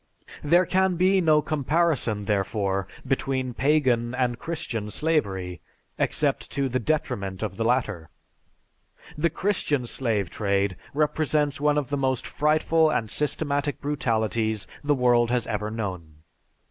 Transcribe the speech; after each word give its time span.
There 0.43 0.65
can 0.65 0.95
be 0.95 1.21
no 1.21 1.43
comparison, 1.43 2.25
therefore, 2.25 2.87
between 3.05 3.53
Pagan 3.53 4.15
and 4.15 4.39
Christian 4.39 4.89
slavery, 4.89 5.61
except 5.99 6.49
to 6.53 6.67
the 6.67 6.79
detriment 6.79 7.43
of 7.43 7.55
the 7.55 7.63
latter. 7.63 8.09
The 9.15 9.29
Christian 9.29 9.85
slave 9.85 10.31
trade 10.31 10.75
represents 10.95 11.61
one 11.61 11.77
of 11.77 11.89
the 11.89 11.97
most 11.97 12.25
frightful 12.25 12.89
and 12.89 13.11
systematic 13.11 13.79
brutalities 13.79 14.65
the 14.83 14.95
world 14.95 15.29
has 15.29 15.45
ever 15.45 15.69
known. 15.69 16.23